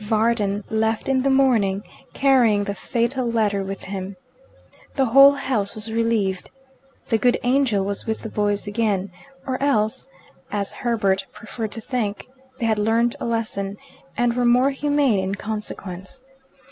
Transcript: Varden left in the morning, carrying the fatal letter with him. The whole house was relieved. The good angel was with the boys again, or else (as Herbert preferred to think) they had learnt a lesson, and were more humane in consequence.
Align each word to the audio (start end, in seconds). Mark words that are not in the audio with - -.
Varden 0.00 0.64
left 0.70 1.08
in 1.08 1.22
the 1.22 1.30
morning, 1.30 1.84
carrying 2.14 2.64
the 2.64 2.74
fatal 2.74 3.30
letter 3.30 3.62
with 3.62 3.84
him. 3.84 4.16
The 4.96 5.04
whole 5.04 5.30
house 5.30 5.76
was 5.76 5.92
relieved. 5.92 6.50
The 7.06 7.16
good 7.16 7.38
angel 7.44 7.84
was 7.84 8.04
with 8.04 8.22
the 8.22 8.28
boys 8.28 8.66
again, 8.66 9.12
or 9.46 9.56
else 9.62 10.08
(as 10.50 10.72
Herbert 10.72 11.26
preferred 11.32 11.70
to 11.70 11.80
think) 11.80 12.26
they 12.58 12.66
had 12.66 12.80
learnt 12.80 13.14
a 13.20 13.24
lesson, 13.24 13.76
and 14.16 14.34
were 14.34 14.44
more 14.44 14.70
humane 14.70 15.20
in 15.22 15.36
consequence. 15.36 16.24